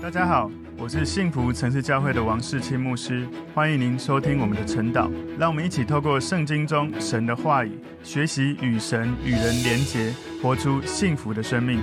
[0.00, 0.48] 大家好，
[0.78, 5.10] 我是幸福城市教会的王世清牧师，欢迎您收听我们的晨祷。
[5.36, 11.80] 让我们一起透过圣经中神的话语，学习与神与人连结，活出幸福的生命。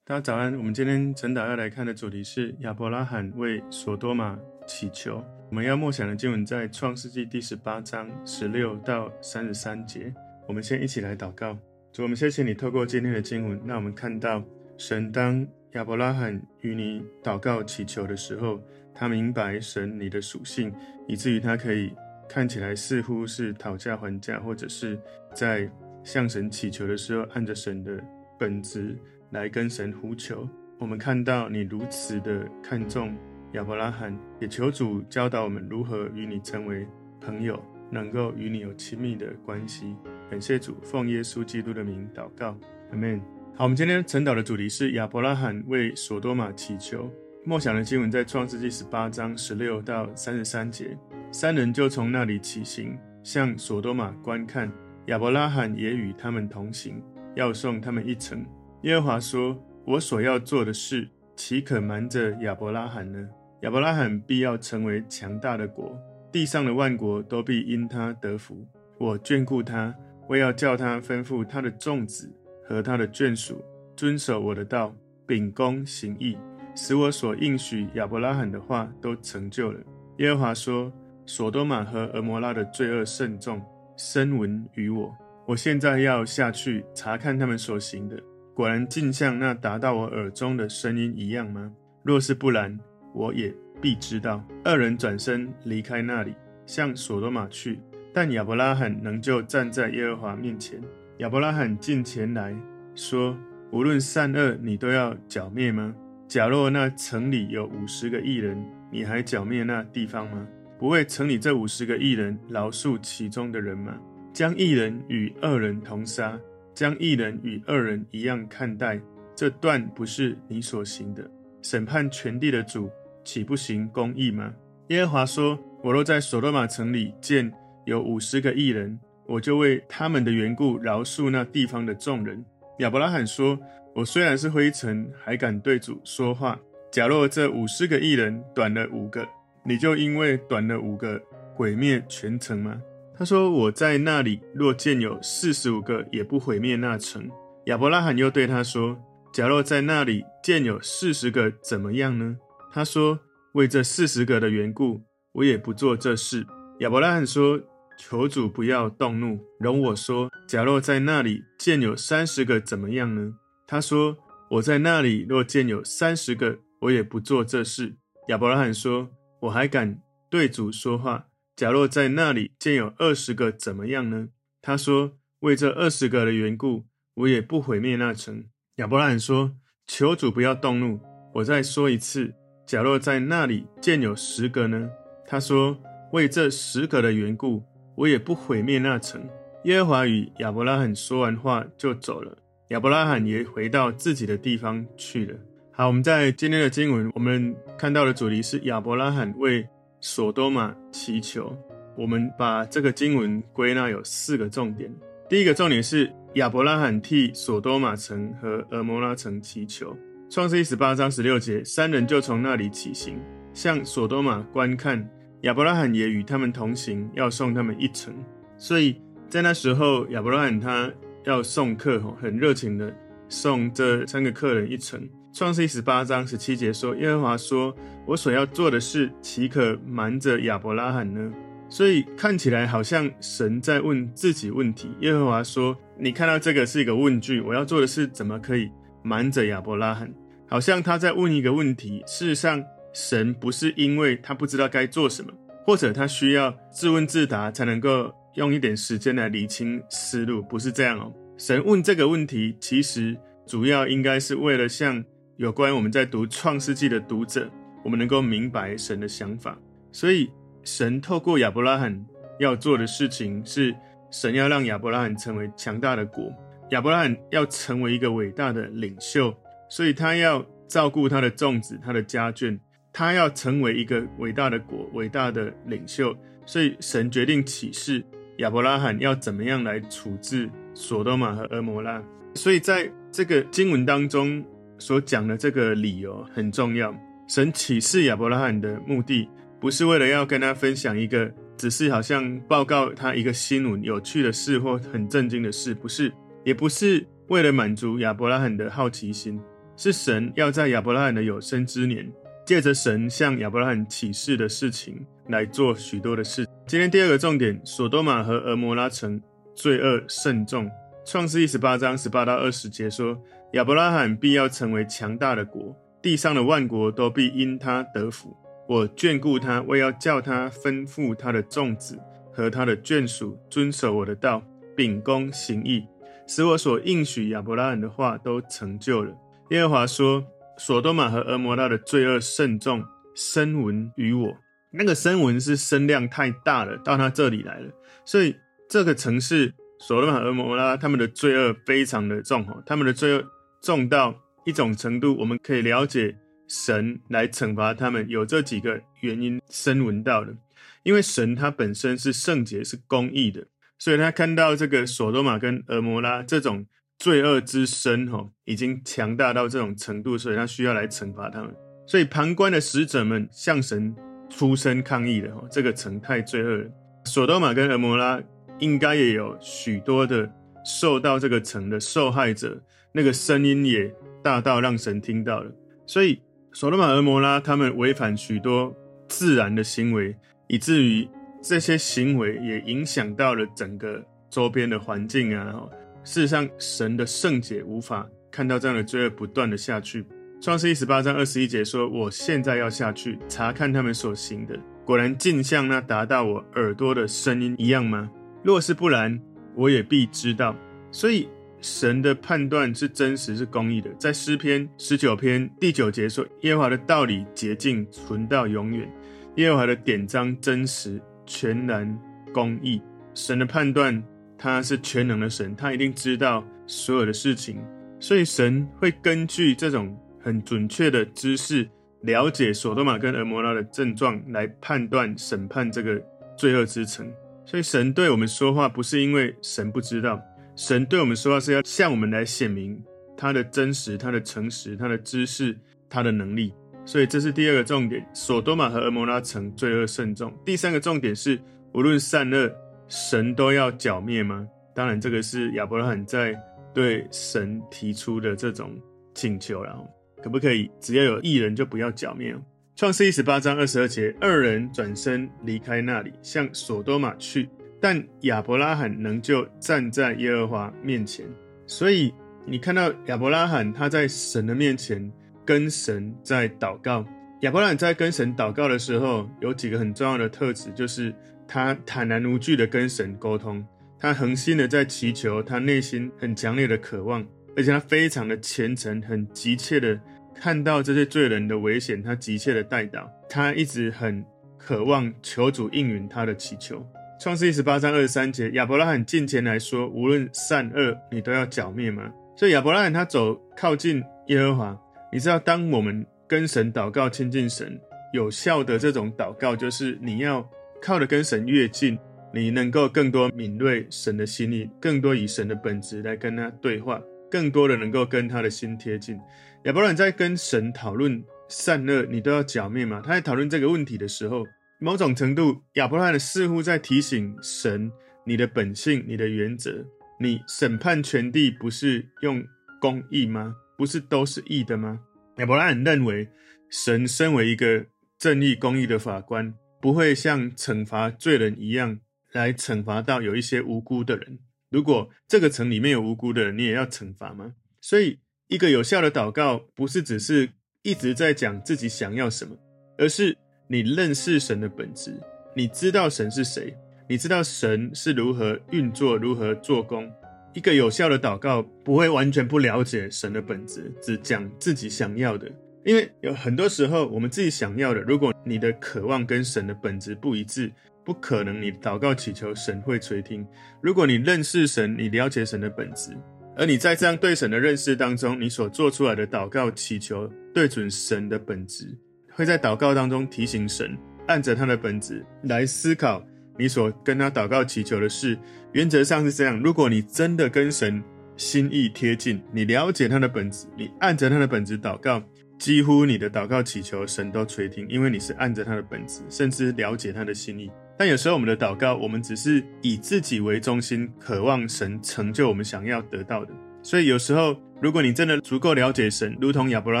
[0.04, 5.24] 大家早安，我们今天晨祷要来看的主题是亚伯拉罕为所多玛祈求。
[5.48, 10.12] 我们要默想的经文在创世纪第十八章十六到三十三节。
[10.46, 11.56] 我们先一起来祷告。
[11.90, 14.42] 主，我们谢谢你透过今天的经文，让我们看到
[14.76, 18.60] 神当亚伯拉罕与你祷告祈求的时候，
[18.92, 20.72] 他明白神你的属性，
[21.06, 21.92] 以至于他可以
[22.28, 24.98] 看起来似乎是讨价还价，或者是
[25.32, 25.70] 在
[26.02, 28.02] 向神祈求的时候，按着神的
[28.36, 28.98] 本质
[29.30, 30.48] 来跟神呼求。
[30.78, 33.16] 我们看到你如此的看重
[33.52, 36.84] 亚伯拉罕，也求主教导我们如何与你成为
[37.20, 39.94] 朋友，能够与你有亲密的关系。
[40.28, 42.58] 感谢主，奉耶稣基督的名祷告，
[42.90, 43.39] 阿门。
[43.56, 47.10] 好，我们今天晨祷的主题是亚伯拉罕为所多玛祈求。
[47.44, 50.96] 默想的经文在创世纪十八章十六到三十三节。
[51.30, 54.72] 三人就从那里起行，向所多玛观看。
[55.06, 57.02] 亚伯拉罕也与他们同行，
[57.34, 58.44] 要送他们一程。
[58.82, 63.28] 耶和华说：“我所要做的事，岂可瞒着亚伯拉罕呢？
[63.60, 65.98] 亚伯拉罕必要成为强大的国，
[66.32, 68.66] 地上的万国都必因他得福。
[68.96, 69.94] 我眷顾他。”
[70.28, 72.32] 我要叫他吩咐他的众子
[72.70, 73.60] 和他的眷属
[73.96, 74.94] 遵守我的道，
[75.26, 76.38] 秉公行义，
[76.76, 79.80] 使我所应许亚伯拉罕的话都成就了。
[80.18, 80.92] 耶和华说：
[81.26, 83.60] 所多玛和蛾摩拉的罪恶甚重，
[83.96, 85.12] 深闻于我。
[85.46, 88.16] 我现在要下去查看他们所行的，
[88.54, 91.72] 果然尽像那达到我耳中的声音一样吗？
[92.04, 92.78] 若是不然，
[93.12, 94.40] 我也必知道。
[94.62, 96.34] 二人转身离开那里，
[96.66, 97.80] 向所多玛去。
[98.14, 100.80] 但亚伯拉罕仍旧站在耶和华面前。
[101.20, 102.56] 亚伯拉罕近前来
[102.94, 103.36] 说
[103.72, 105.94] ：“无论善恶，你都要剿灭吗？
[106.26, 108.58] 假若那城里有五十个义人，
[108.90, 110.48] 你还剿灭那地方吗？
[110.78, 114.00] 不为城里这五十个义人饶恕其中的人吗？
[114.32, 116.40] 将义人与恶人同杀，
[116.74, 118.98] 将义人与恶人一样看待，
[119.36, 121.30] 这断不是你所行的。
[121.60, 122.88] 审判全地的主
[123.26, 124.54] 岂不行公义吗？”
[124.88, 127.52] 耶和华说：“我若在所罗玛城里见。”
[127.86, 128.96] 有五十个义人，
[129.30, 132.44] 我就为他们的缘故饶恕那地方的众人。
[132.80, 133.56] 亚伯拉罕说
[133.94, 136.58] ：“我虽然是灰尘，还敢对主说话。
[136.90, 139.24] 假若这五十个义人短了五个，
[139.62, 141.22] 你就因为短了五个
[141.54, 142.82] 毁灭全城吗？”
[143.16, 147.30] 他说：“我在那里若见有四十五个，也不毁灭那城。”
[147.66, 148.98] 亚伯拉罕又对他说
[149.32, 152.36] ：“假若在那里见有四十个，怎么样呢？”
[152.74, 153.20] 他说
[153.54, 155.02] ：“为这四十个的缘故，
[155.34, 156.44] 我也不做这事。”
[156.80, 157.60] 亚伯拉罕说。
[158.02, 163.34] 求主不要动怒，容我说：假若在那里见有三十个，怎么样呢？
[163.66, 164.16] 他说：
[164.52, 167.96] 我在那里若见有三十个，我也不做这事。
[168.28, 170.00] 亚伯拉罕说：我还敢
[170.30, 171.26] 对主说话。
[171.54, 174.28] 假若在那里见有二十个，怎么样呢？
[174.62, 178.46] 他说：为这二十个的缘故，我也不毁灭那城。
[178.76, 179.52] 亚伯拉罕说：
[179.86, 180.98] 求主不要动怒，
[181.34, 182.32] 我再说一次：
[182.66, 184.88] 假若在那里见有十个呢？
[185.26, 185.78] 他说：
[186.14, 187.62] 为这十个的缘故。
[188.00, 189.22] 我也不毁灭那城。
[189.64, 192.34] 耶和华与亚伯拉罕说完话就走了，
[192.68, 195.36] 亚伯拉罕也回到自己的地方去了。
[195.70, 199.68] 好，我们在今天的经文，我们看到的主题是亚伯拉罕为
[200.00, 201.54] 所多玛祈求。
[201.94, 204.90] 我们把这个经文归纳有四个重点。
[205.28, 209.94] 第一个重点是亚伯拉罕替所多玛城和蛾摩拉城祈求。
[210.30, 213.20] 创世一十八章十六节，三人就从那里起行，
[213.52, 215.06] 向所多玛观看。
[215.42, 218.14] 亚伯拉罕也与他们同行，要送他们一程。
[218.58, 220.92] 所以在那时候，亚伯拉罕他
[221.24, 222.94] 要送客，很热情的
[223.28, 225.08] 送这三个客人一程。
[225.32, 227.74] 创世十八章十七节说：“耶和华说，
[228.04, 231.32] 我所要做的事，岂可瞒着亚伯拉罕呢？”
[231.70, 234.90] 所以看起来好像神在问自己问题。
[235.00, 238.70] 耶和华说：“你看到这个是一个问句，我要做的事怎么可以
[239.02, 240.12] 瞒着亚伯拉罕？
[240.48, 242.02] 好像他在问一个问题。
[242.06, 242.62] 事实上。”
[242.92, 245.32] 神不是因为他不知道该做什么，
[245.64, 251.12] 或者他需要自问自答才能够用一点时间来理清思路，不是这样哦。
[251.38, 253.16] 神问这个问题，其实
[253.46, 255.02] 主要应该是为了向
[255.36, 257.50] 有关我们在读创世纪的读者，
[257.84, 259.58] 我们能够明白神的想法。
[259.92, 260.30] 所以
[260.62, 262.04] 神透过亚伯拉罕
[262.38, 263.74] 要做的事情，是
[264.10, 266.30] 神要让亚伯拉罕成为强大的国，
[266.70, 269.34] 亚伯拉罕要成为一个伟大的领袖，
[269.68, 272.58] 所以他要照顾他的众子，他的家眷。
[272.92, 278.04] 他要成为一个伟大的国、伟大的领袖，所以神决定启示
[278.38, 282.02] 亚伯拉罕要怎么样来处置所多玛和蛾摩拉。
[282.34, 284.44] 所以在这个经文当中，
[284.78, 286.94] 所讲的这个理由很重要。
[287.28, 289.28] 神启示亚伯拉罕的目的，
[289.60, 296.12] 不是为了要跟他分享一个，只是好像报告他一个新闻、有趣的事或很震惊的事，不是，
[296.44, 299.40] 也不是为了满足亚伯拉罕的好奇心，
[299.76, 302.10] 是神要在亚伯拉罕的有生之年，
[302.50, 306.44] 借着神向亚伯拉罕启示的事情来做许多的事。
[306.66, 309.22] 今天第二个重点，所多玛和俄摩拉城
[309.54, 310.68] 罪恶甚重。
[311.04, 313.16] 创世一十八章十八到二十节说，
[313.52, 318.36] 亚伯拉罕必要成为强大的国，地上的万国都必因他得福。
[318.66, 322.00] 我眷顾他，为要叫他吩咐他的众子
[322.32, 324.42] 和他的眷属遵守我的道，
[324.76, 325.86] 秉公行义，
[326.26, 329.16] 使我所应许亚伯拉罕的话都成就了。
[329.50, 330.24] 耶和华说。
[330.60, 332.84] 所多玛和蛾摩拉的罪恶甚重，
[333.14, 334.36] 声闻于我。
[334.72, 337.70] 那个声闻是声量太大了，到他这里来了。
[338.04, 338.36] 所以
[338.68, 343.24] 这个城市所多玛和蛾摩拉他们的罪恶非常的重哦，他们的罪恶
[343.62, 344.14] 重到
[344.44, 346.14] 一种程度，我们可以了解
[346.46, 349.40] 神来惩罚他们有这几个原因。
[349.48, 350.36] 声闻到的，
[350.82, 353.46] 因为神他本身是圣洁、是公义的，
[353.78, 356.66] 所以他看到这个所多玛跟蛾摩拉这种。
[357.00, 361.50] 罪恶之深，吼，已经强大到这种程度，所以他需要来惩罚他们。
[361.86, 363.96] 所以旁观的使者们向神
[364.28, 366.70] 出声抗议的，吼，这个城太罪恶了。
[367.06, 368.20] 所多玛跟蛾摩拉
[368.58, 370.30] 应该也有许多的
[370.62, 372.60] 受到这个城的受害者，
[372.92, 373.90] 那个声音也
[374.22, 375.50] 大到让神听到了。
[375.86, 376.20] 所以
[376.52, 378.76] 所多玛、蛾摩拉他们违反许多
[379.08, 380.14] 自然的行为，
[380.48, 381.08] 以至于
[381.42, 385.66] 这些行为也影响到了整个周边的环境啊，
[386.02, 390.04] 事实上，神的圣洁无法看到这样的罪恶不断的下去。
[390.40, 398.10] 创世一十八章二十一节说：“我现在要下去查看他们所行的，果然尽像那达到我耳朵的声音一样吗？
[398.42, 399.20] 若是不然，
[399.54, 400.56] 我也必知道。”
[400.90, 401.28] 所以，
[401.60, 403.90] 神的判断是真实、是公义的。
[403.98, 408.88] 在诗篇十九篇第九节说：“耶和华的道理洁净，存到永远；
[409.36, 411.98] 耶和华的典章真实，全然
[412.32, 412.80] 公义。”
[413.14, 414.02] 神的判断。
[414.42, 417.62] 他是全能的神，他一定知道所有的事情，
[418.00, 421.68] 所以神会根据这种很准确的知识，
[422.00, 426.02] 了解所多玛跟蛾摩拉的症状，来判断审判这个
[426.38, 427.06] 罪恶之城。
[427.44, 430.18] 所以神对我们说话，不是因为神不知道，
[430.56, 432.82] 神对我们说话是要向我们来显明
[433.18, 435.54] 他的真实、他的诚实、他的知识、
[435.90, 436.54] 他的能力。
[436.86, 440.32] 所以这是第二个重点：所多玛和蛾摩拉城罪恶甚重。
[440.46, 441.38] 第三个重点是，
[441.74, 442.50] 无论善恶。
[442.90, 444.44] 神都要剿灭吗？
[444.74, 446.36] 当然，这个是亚伯拉罕在
[446.74, 448.72] 对神提出的这种
[449.14, 449.88] 请求，然后
[450.20, 452.34] 可不可以只要有一人就不要剿灭？
[452.74, 457.48] 创世一十八章二十二节，二人转身离开那里，向所多玛去，
[457.80, 461.24] 但亚伯拉罕仍旧站在耶和华面前。
[461.68, 462.12] 所以
[462.44, 465.12] 你看到亚伯拉罕他在神的面前
[465.44, 467.04] 跟神在祷告。
[467.42, 471.14] 亚伯拉罕在跟神祷告的时候，有几个很重要的特质，就是。
[471.52, 473.66] 他坦然无惧的跟神沟通，
[473.98, 477.26] 他恒心的在祈求，他内心很强烈的渴望，
[477.56, 480.00] 而且他非常的虔诚，很急切的
[480.32, 484.24] 看到这些罪人的危险，他急切的代祷，他一直很
[484.56, 486.86] 渴望求主应允他的祈求。
[487.20, 492.08] 创世记十八章二十三节，亚伯拉罕近前来说：“无论善恶，你都要剿灭吗？”
[492.38, 494.80] 所以亚伯拉罕他走靠近耶和华，
[495.12, 497.76] 你知道，当我们跟神祷告亲近神，
[498.12, 500.48] 有效的这种祷告，就是你要。
[500.82, 501.98] 靠的跟神越近，
[502.32, 509.18] 你能够更多敏锐神的心意，更多以神的本质来跟他对话，更多的能够跟他的心贴近。
[509.64, 513.02] 亚伯兰在跟神讨论善恶，你都要剿灭吗？
[513.04, 514.44] 他在讨论这个问题的时候，
[514.80, 517.92] 某种程度，亚伯兰似乎在提醒神：
[518.24, 519.84] 你的本性，你的原则，
[520.18, 522.42] 你审判全地不是用
[522.80, 523.54] 公义吗？
[523.76, 525.00] 不是都是义的吗？
[525.36, 526.28] 亚伯兰认为，
[526.70, 527.84] 神身为一个
[528.18, 529.54] 正义公义的法官。
[529.80, 532.00] 不会像惩罚罪人一样
[532.32, 534.38] 来惩罚到有一些无辜的人。
[534.70, 537.54] 如果这个城里面有无辜的人，你也要惩罚吗？
[537.80, 540.50] 所以，一个有效的祷告不是只是
[540.82, 542.56] 一直在讲自己想要什么，
[542.98, 543.36] 而是
[543.68, 545.18] 你认识神的本质，
[545.56, 546.76] 你知道神是谁，
[547.08, 550.08] 你知道神是如何运作、如何做工。
[550.52, 555.50] 一个有效的祷告不会完全不了解神的本质，只讲自己想要的。
[555.84, 560.70] 因为有很多时候，我们自己想要的，如果你的渴望跟神的本质不一致，
[561.04, 563.46] 不可能你祷告祈求神会垂听。
[563.80, 566.16] 如果你认识神，你了解神的本质，
[566.56, 571.96] 而你在这样对神的认识当中，你所做出来的祷告祈求对准神的本质，
[572.32, 573.96] 会在祷告当中提醒神，
[574.26, 576.22] 按着他的本质来思考
[576.58, 578.38] 你所跟他祷告祈求的事。
[578.72, 581.02] 原则上是这样：如果你真的跟神
[581.36, 585.22] 心意贴近，你了解他的本质，你按着他的本质祷告，
[585.60, 590.70] 几乎你的祷告祈求神都垂听，因为你是按着他的本质，甚至了解他的心意。
[590.96, 596.54] 但有时候我们的祷告，我们只是以自己为中心，渴望神成就我们想要得到的。
[596.82, 600.00] 所以有时候，如果你真的足够了解神，如同亚伯拉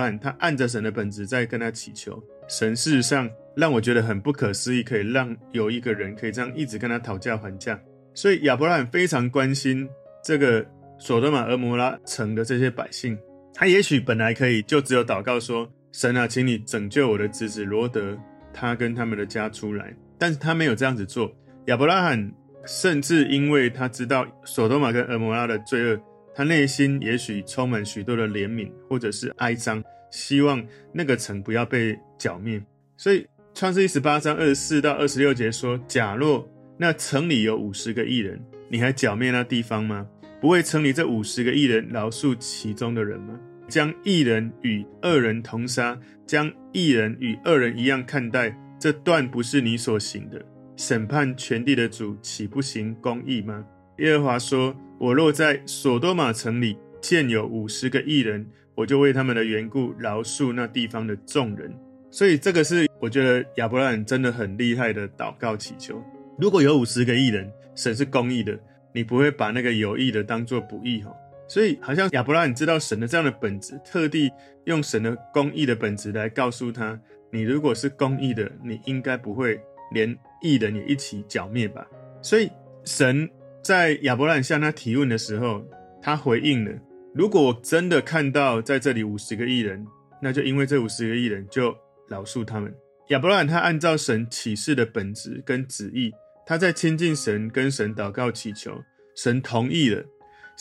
[0.00, 7.78] 罕，他按着神的本质在跟他祈求，神事实上让我觉得很不可思议，可以让有一个人可以这样一直跟他讨价还价。
[8.14, 9.86] 所以亚伯拉罕非常关心
[10.24, 10.66] 这个
[10.98, 13.18] 索多玛、蛾摩拉城的这些百姓。
[13.60, 18.18] 他也许本来可以就只有祷告说：“神啊，请你拯救我的侄子罗德，
[18.54, 21.30] 他跟他们的家出来。”但是他没有这样子做。
[21.66, 22.32] 亚伯拉罕
[22.64, 26.00] 甚至因为他知道所多玛跟蛾摩拉的罪恶。
[26.34, 32.62] 他内心也许充满许多的怜悯，或者是哀伤，希望那个城不要被剿灭。
[32.96, 36.48] 所以创世记十八章二十四到二十六节说：“假若
[36.78, 40.06] 那城里有五十个艺人，你还剿灭那地方吗？
[40.40, 43.38] 不为城里这五十个义人饶恕其中的人吗？
[43.70, 50.44] 将义人与恶人同杀，将义人与恶人一样看待，这断不是你所行的。
[50.76, 53.64] 审判全地的主岂不行公义吗？”
[53.98, 61.72] 耶和华说：“我若在所多玛城里见有五十个义人，我就为他们的缘故饶恕那地方的众人。”
[62.10, 66.02] 所以这个是我觉得亚伯拉罕真的很厉害的祷告祈求。
[66.38, 68.58] 如果有五十个义人，神是公义的，
[68.92, 71.12] 你不会把那个有义的当作不义哈。
[71.50, 74.30] 所以好像亚伯拉罕知道神的这样的本质，特地
[74.66, 76.98] 用神的公义的本质来告诉他：
[77.30, 79.60] 你如果是公义的，你应该不会
[79.92, 81.86] 连义人也一起剿灭吧？
[82.22, 82.48] 所以
[82.84, 83.28] 神。
[83.62, 85.62] 在亚伯拉罕向他提问的时候，
[86.00, 86.72] 他回应了
[87.14, 89.86] ：“如果我真的看到在这里五十个义人，
[90.22, 91.76] 那就因为这五十个义人就
[92.08, 92.74] 饶恕他们。”
[93.08, 96.10] 亚伯拉罕他按照神启示的本质跟旨意，
[96.46, 98.82] 他在亲近神跟神祷告祈求，
[99.14, 100.02] 神同意了。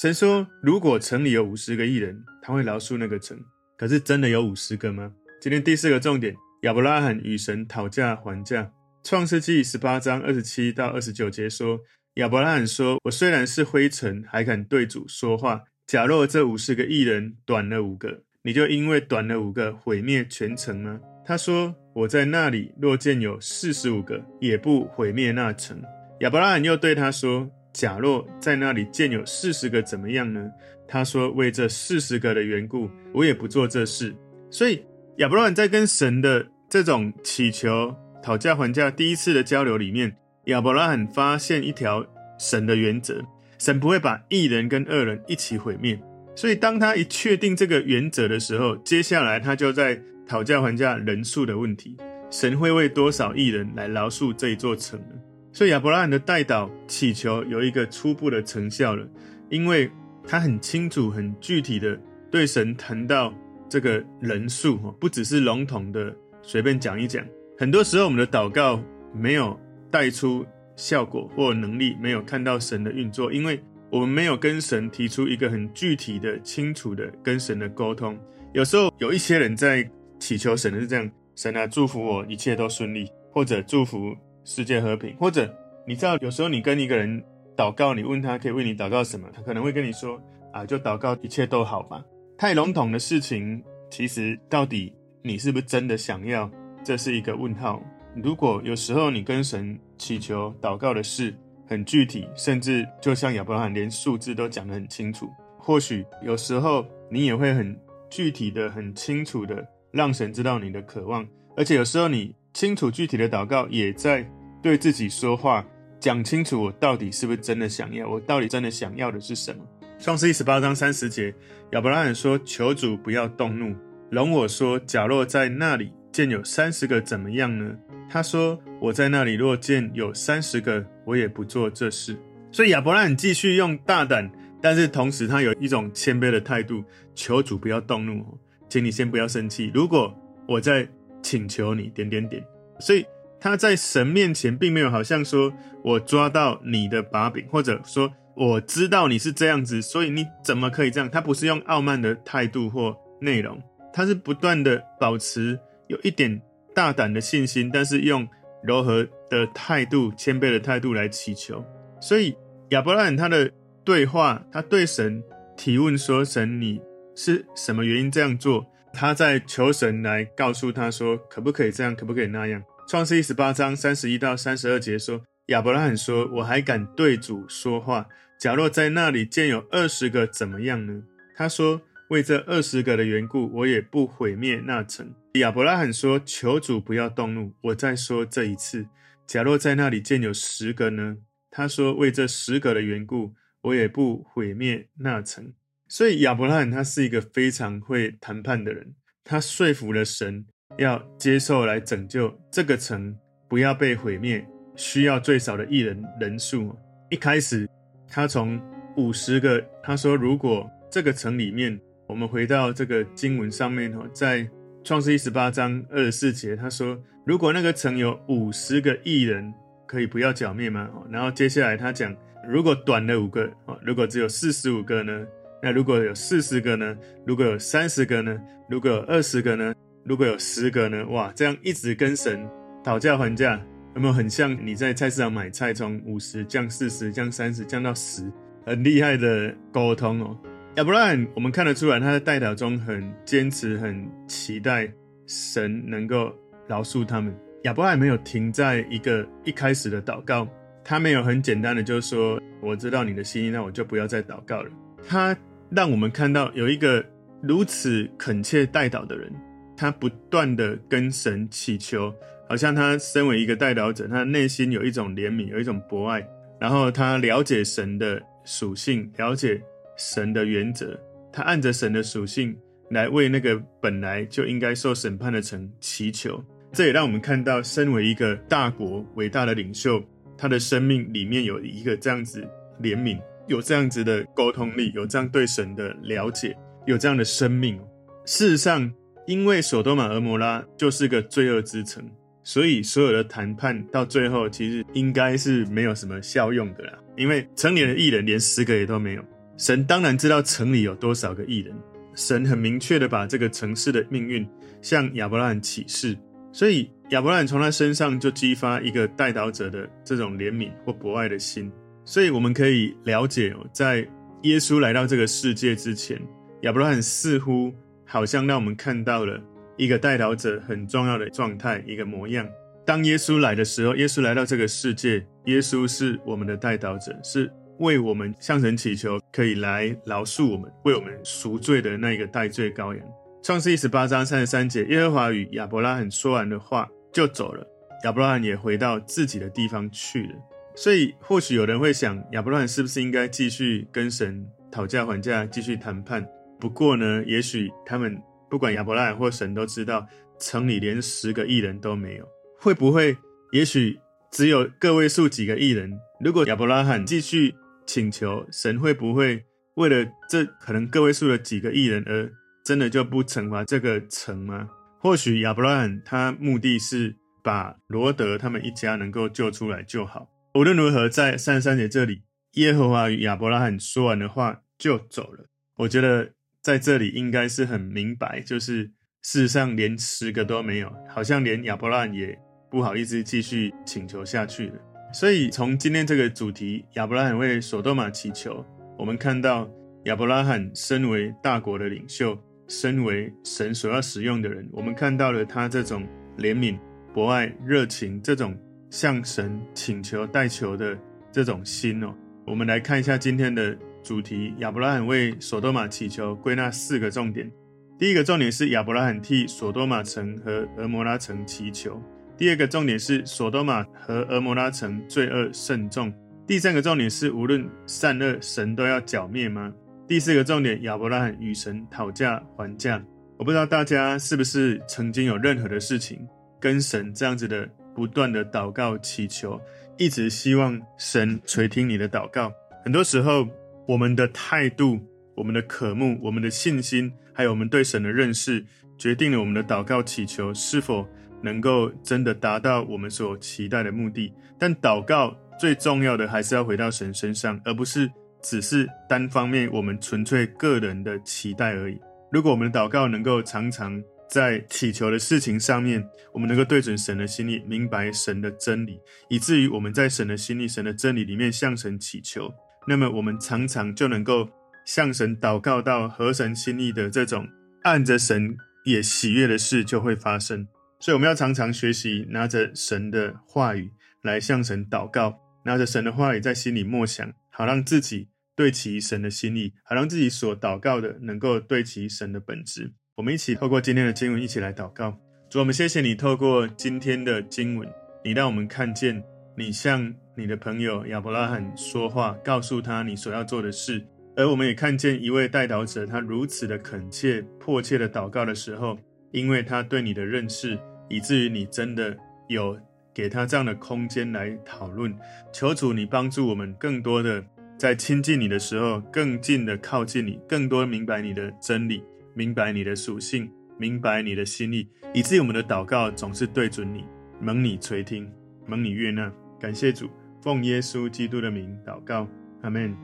[0.02, 3.38] 神说：“如果城里有五十个义人，他会饶恕那个城。”
[3.78, 5.12] 可是真的有五十个吗？
[5.42, 8.72] 今天第四个重点，亚伯拉罕与神讨价还价。
[9.04, 11.78] 创世记十八章二十七到二十九节说。
[12.14, 15.64] 亚伯拉罕说：“我虽然是灰尘，还敢对主说话。
[15.86, 25.84] 假若这五十个义人短了五个，你就因为短了五个毁灭全城吗？”他说：“我在那里若见有四十五个，也不毁灭那城。”
[26.22, 30.50] 亚伯拉罕又对他说：“假若在那里见有四十个，怎么样呢？”
[30.88, 34.16] 他说：“为这四十个的缘故，我也不做这事。”
[34.50, 34.84] 所以
[35.18, 40.16] 亚伯拉罕在跟神的这种祈求、讨价还价第一次的交流里面。
[40.46, 42.04] 亚伯拉罕发现一条
[42.40, 43.24] 神的原则：
[43.60, 46.00] 神不会把一人跟恶人一起毁灭。
[46.36, 51.98] 所以，当他一确定这个原则的时候，接下来他就在讨价还价人数的问题：
[52.32, 55.16] 神会为多少义人来饶恕这一座城呢？
[55.60, 59.06] 所以，亚伯拉罕的代祷祈求有一个初步的成效了，
[59.50, 59.92] 因为
[60.26, 62.00] 他很清楚、很具体的
[62.32, 63.34] 对神谈到
[63.68, 67.22] 这个人数，不只是笼统的随便讲一讲。
[67.58, 68.82] 很多时候，我们的祷告
[69.14, 69.60] 没有。
[69.92, 70.46] 带出
[70.78, 78.18] 效果或能力，没有看到神的运作，因为我们没有跟神提出一个很具体的、清楚的跟神的沟通。
[78.54, 79.86] 有时候有一些人在
[80.20, 84.16] 祈求神的是这样：神啊，祝福我一切都顺利，或者祝福
[84.50, 85.48] 世界和平，或者
[85.86, 87.24] 你知道，有时候你跟一个人
[87.56, 90.20] 祷告，你问他可以为你祷告什么，他可能会跟你说
[90.52, 92.04] 啊，就祷告一切都好吧。
[92.36, 94.92] 太笼统的事情，其实到底
[95.22, 96.50] 你是不是真的想要？
[96.84, 97.80] 这是一个问号。
[98.16, 101.32] 如果有时候你跟神祈求祷告的事
[101.68, 105.30] 很具体，甚至就像亚伯拉罕连数字都讲得很清楚，
[105.60, 107.80] 或许有时候你也会很
[108.10, 111.24] 具体的、很清楚的让神知道你的渴望，
[111.56, 114.28] 而且有时候你清楚具体的祷告也在
[114.62, 115.66] 对自己说话，
[116.00, 119.64] 讲清楚我到底是不是真的想要，我到底真的想要的是什么。
[119.98, 121.34] 创世记十八章三十节，
[121.72, 123.76] 亚伯拉罕说：“求主不要动怒，
[124.10, 127.76] 容我说，假若在那里见有三十个，怎么样呢？”
[128.10, 132.18] 他说：“我在那里若见有三十个，我也不做这事。”
[132.52, 138.26] 所以亚伯拉罕继续用大胆，但是同时他有一种谦卑的态度，求主不要动怒，
[138.70, 139.70] 请你先不要生气。
[139.74, 140.88] 如果我在
[141.22, 142.44] 请求你点点点，
[142.80, 143.06] 所以
[143.40, 145.54] 他在神面前并没有好像说
[145.84, 151.10] 我抓到你的把柄，或者说我知道你是这样子，所以你怎么可以这样？
[151.10, 153.62] 他不是用傲慢的态度或内容，
[153.94, 156.42] 他是不断的保持有一点。
[156.76, 158.26] 大胆的信心，但是用
[158.64, 161.66] 柔和的态度、谦卑的态度来祈求。
[162.00, 162.38] 所以
[162.70, 163.52] 亚伯拉罕他的
[163.84, 165.22] 对话，他对神
[165.58, 166.80] 提问说：“神，你
[167.16, 171.94] 是什么原因这样做？”他在求神来告诉他说：“可不可以这样？
[171.94, 181.04] 可不可以那样？”创世一十八章三十一到三十二节说：“亚伯拉罕说，我还敢对主说话，假若在那里见有二十个，怎么样呢？
[181.36, 188.88] 他说：“为这二十个的缘故，我也不毁灭那城。”亚伯拉罕说：“求主不要动怒，我再说这一次。
[189.28, 191.18] 假若在那里见有十个呢？”
[191.52, 195.54] 他说：“为这十个的缘故，我也不毁灭那城。”
[195.88, 203.16] 所以亚伯拉罕他是一个非常会谈判的人，他说服了神要接受来拯救这个城，
[203.48, 204.46] 不要被毁灭，
[204.76, 206.76] 需要最少的义人人数。
[207.10, 207.68] 一开始
[208.08, 208.60] 他从
[208.96, 210.70] 五十个，他说如果。
[210.92, 214.50] 这个城里面，我们回到这个经文上面哈，在
[214.84, 219.54] 创世一十八章二十四节，他说：“如果那个城有五十个义人，
[219.86, 222.12] 可以不要剿灭吗？”然后接下来他讲
[222.44, 223.48] ：“如果短了五个，
[223.86, 225.28] 如果只有四十五个呢？
[225.62, 226.98] 那如果有四十个呢？
[227.24, 228.42] 如果有三十个呢？
[228.68, 229.72] 如果有二十个呢？
[230.10, 231.06] 如果有十个呢？
[231.10, 232.44] 哇，这样一直跟神
[232.84, 233.62] 讨价还价，
[233.94, 238.24] 有没有很像你在菜市场买菜，从五十降四十，降三十，降到十，
[238.66, 240.36] 很厉害的沟通哦。”
[240.78, 244.92] 亚伯拉罕，我们看得出来，他在代祷中很坚持，很期待
[245.28, 246.34] 神能够
[246.68, 247.32] 饶恕他们。
[247.66, 250.48] 亚伯拉罕没有停在一个一开始的祷告，
[250.84, 254.72] 他没有很简单的就说：“我知道你的心意，那我就不要再祷告了。”
[255.08, 255.38] 他
[255.70, 257.06] 让我们看到有一个
[257.44, 259.32] 如此恳切代祷的人，
[259.80, 262.14] 他不断的跟神祈求，
[262.50, 266.28] 好像他身为一个代表者，他内心有一种怜悯，有一种博爱，
[266.60, 269.62] 然后他了解神的属性，了解。
[270.02, 270.98] 神的原则，
[271.30, 272.56] 他按着神的属性
[272.90, 276.42] 来为那个本来就应该受审判的城祈求。
[276.72, 280.02] 这也让我们看到，身为一个大国伟大的领袖，
[280.38, 282.48] 他的生命里面有一个这样子
[282.82, 286.56] 怜悯，有这样子的沟通力，有这样对神的了解，
[286.86, 287.78] 有这样的生命。
[288.26, 288.90] 事实上，
[289.30, 292.04] 因为所多玛蛾摩拉就是个罪恶之城，
[292.44, 296.98] 所以所有的谈判到最后其实应该是没有什么效用的啦。
[297.16, 299.24] 因为城里的义人连十个也都没有。
[299.56, 301.76] 神当然知道城里有多少个义人，
[302.16, 304.44] 神很明确的把这个城市的命运
[304.82, 306.18] 向亚伯拉罕启示，
[306.52, 311.72] 所以亚伯拉罕从他身上就激发一个代祷者的这种怜悯或博爱的心，
[312.04, 313.98] 所以我们可以了解，在
[314.42, 316.20] 耶稣来到这个世界之前，
[316.64, 317.72] 亚伯拉罕似乎
[318.10, 319.40] 好像让我们看到了
[319.78, 322.46] 一个代祷者很重要的状态，一个模样。
[322.86, 327.50] 当耶稣来的时候，耶稣来到这个世界，耶稣是我们的代祷者，是。
[327.80, 333.08] 为我们向神祈求，可以来饶恕我们，为我们赎罪的那个代罪羔羊。
[333.42, 337.66] 创世记十八章三十三节，耶和华与亚伯拉罕说完的话就走了，
[338.04, 340.36] 亚伯拉罕也回到自己的地方去了。
[340.76, 346.28] 所以，或许有人会想，亚伯拉罕是不是应该继续跟神讨价还价，继续谈判？
[346.60, 350.08] 不过呢，也许他们不管亚伯拉罕或神都知道，
[350.40, 352.28] 城里连十个义人都没有，
[352.60, 353.18] 会不会？
[353.52, 354.00] 也许
[354.32, 356.00] 只有个位数几个义人。
[356.20, 357.56] 如果亚伯拉罕继续。
[357.90, 359.44] 请求神会不会
[359.74, 362.32] 为了这可能个位数的几个义人而
[362.64, 364.70] 真的就不惩罚这个城吗？
[365.00, 370.30] 或许亚伯拉罕他目的是把罗德他们一家能够救出来就好。
[370.54, 372.22] 无论如何，在三十三节这里，
[372.54, 375.46] 耶和华与亚伯拉罕说完的话就走了。
[375.78, 378.92] 我觉得在这里应该是很明白，就是
[379.22, 382.38] 事实上连十个都没有，好像连亚伯拉罕也
[382.70, 384.76] 不好意思继续请求下去了。
[385.12, 388.64] 所以，从今天这个主题，亚伯拉罕为所多玛祈求，
[388.98, 389.70] 我们看到
[390.06, 396.78] 亚伯拉罕身为大国的领袖，身为神所要使用的人，我们看到了他这种怜悯、
[397.14, 398.56] 博爱、热情，这种
[398.92, 400.96] 向神请求、代求的
[401.32, 402.14] 这种心哦。
[402.46, 407.52] 我们来看一下今天的主题：亚伯拉罕为所多玛祈求，归纳四个重点。
[407.98, 412.02] 第一个重点是亚伯拉罕替所多玛城和俄摩拉城祈求。
[412.38, 416.14] 第二个重点是，所多玛和俄摩拉城罪恶甚重。
[416.48, 419.74] 第三个重点是，无论善恶，神都要剿灭吗？
[420.08, 423.04] 第四个重点，亚伯拉罕与神讨价还价。
[423.38, 426.26] 我不知道大家是不是曾经有任何的事情
[426.60, 429.60] 跟神这样子的不断的祷告祈求，
[429.98, 432.52] 一直希望神垂听你的祷告。
[432.84, 433.46] 很多时候，
[433.90, 435.00] 我们的态度、
[435.36, 438.64] 我们的渴慕、我们的信心，还有我们对神的认识，
[439.00, 441.08] 决定了我们的祷告祈求是否。
[441.42, 451.98] 能够真的达到我们所期待的目的，但祷告最重要的还是要回到神身上，而不是只是单方面我们纯粹个人的期待而已。
[452.30, 459.00] 如果我们的祷告能够常常在祈求的事情上面，我们能够对准神的心意，明白神的真理，
[459.30, 462.54] 以至于我们在神的心意、神的真理里面向神祈求，
[462.90, 464.50] 那么我们常常就能够
[464.84, 467.48] 向神祷告到合神心意的这种
[467.84, 470.68] 按着神也喜悦的事就会发生。
[471.00, 473.92] 所以我们要常常学习，拿着神的话语
[474.24, 482.94] 来向神祷告，拿着神的话语在心里默想，好让自己对齐神的心意，好让自己所祷告的能够对齐神的本质。
[483.18, 485.16] 我们一起透过今天的经文，一起来祷告。
[485.48, 487.88] 主，我们谢谢你透过今天的经文，
[488.26, 489.24] 你让我们看见
[489.56, 494.02] 你向你的朋友亚伯拉罕说话，告诉他你所要做的事。
[494.38, 498.98] 而我们也看见一位代祷者，他如此的恳切、迫切的祷告的时候，
[499.32, 502.16] 因为他对你的认识，以至于你真的
[502.48, 502.80] 有
[503.14, 505.14] 给他这样的空间来讨论。
[505.52, 507.44] 求主你帮助我们，更多的
[507.78, 512.02] 在亲近你的时候，更近的靠近你，更多明白你的真理，
[512.34, 517.04] 明白你的属性，明白你的心意，以至于我们的祷告总是对准你，
[517.42, 518.32] 蒙你垂听，
[518.66, 519.30] 蒙你悦纳。
[519.60, 520.10] 感谢主，
[520.42, 522.28] 奉耶稣基督的名祷告，
[522.62, 522.96] 阿门。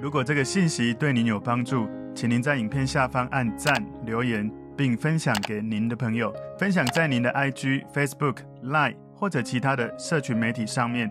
[0.00, 11.10] 如果这个信息对您有帮助，请您在影片下方按赞、留言，并分享给您的朋友，分享在您的 IG、Facebook、Line 或者其他的社群媒体上面，